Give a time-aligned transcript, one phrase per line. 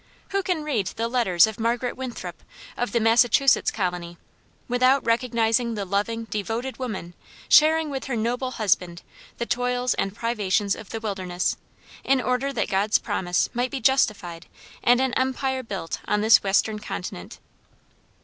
[0.29, 2.41] Who can read the letters of Margaret Winthrop,
[2.75, 4.17] of the Massachusetts Colony,
[4.67, 7.13] without recognizing the loving, devoted woman
[7.47, 9.03] sharing with her noble husband
[9.37, 11.55] the toils and privations of the wilderness,
[12.03, 14.47] in order that God's promise might be justified
[14.83, 17.37] and an empire built on this Western Continent.